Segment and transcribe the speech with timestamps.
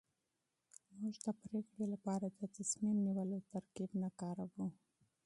[0.99, 4.65] موږ د پرېکړې لپاره د تصميم نيولو ترکيب نه کاروو.